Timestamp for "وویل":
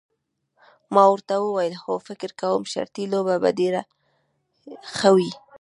1.39-1.73